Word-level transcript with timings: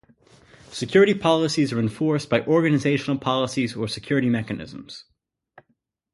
Security 0.71 1.13
policies 1.13 1.71
are 1.71 1.77
enforced 1.79 2.27
by 2.27 2.41
organizational 2.47 3.19
policies 3.19 3.75
or 3.75 3.87
security 3.87 4.29
mechanisms. 4.29 5.05